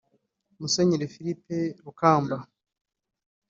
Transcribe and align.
Musenyeri 0.59 1.11
Philippe 1.13 1.57
Rukamba 1.83 2.37